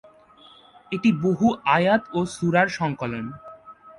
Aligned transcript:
এটি 0.91 1.09
বহু 1.21 1.47
আয়াত 1.67 2.03
ও 2.13 2.19
সূরার 2.35 2.67
সংকলন। 2.69 3.25